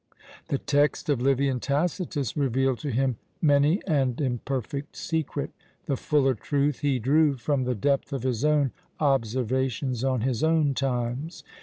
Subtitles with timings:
[0.47, 5.51] The text of Livy and Tacitus revealed to him many an imperfect secret
[5.85, 10.73] the fuller truth he drew from the depth of his own observations on his own
[10.73, 11.43] times.